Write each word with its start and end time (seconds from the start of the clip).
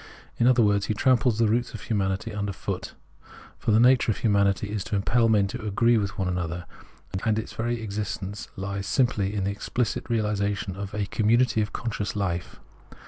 In 0.39 0.47
other 0.47 0.63
words, 0.63 0.87
he 0.87 0.95
tramples 0.95 1.37
the 1.37 1.47
roots 1.47 1.75
of 1.75 1.81
humanity 1.81 2.33
under 2.33 2.53
foot. 2.53 2.95
For 3.59 3.69
the 3.69 3.79
nature 3.79 4.11
of 4.11 4.17
hiunanity 4.17 4.67
is 4.67 4.83
to 4.85 4.95
impel 4.95 5.29
men 5.29 5.45
to 5.49 5.63
agree 5.63 5.99
with 5.99 6.17
one 6.17 6.27
another, 6.27 6.65
and 7.23 7.37
its 7.37 7.53
very 7.53 7.79
existence 7.83 8.47
hes 8.57 8.87
simply 8.87 9.35
in 9.35 9.43
the 9.43 9.53
exphcit 9.53 10.05
reahsation 10.05 10.75
of 10.75 10.95
a 10.95 11.05
community 11.05 11.61
of 11.61 11.71
conscious 11.71 12.15
life. 12.15 12.59